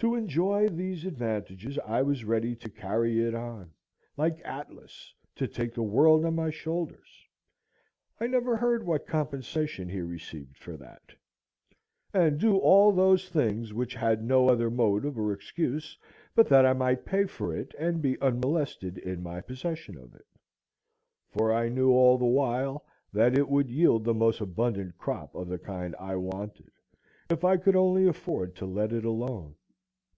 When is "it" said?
3.26-3.34, 17.56-17.74, 20.14-20.28, 23.36-23.48, 28.92-29.04